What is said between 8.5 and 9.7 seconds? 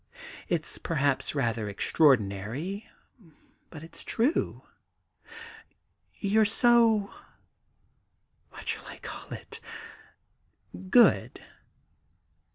shall I call it?—